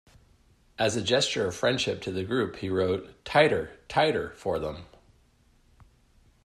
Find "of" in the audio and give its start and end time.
1.45-1.55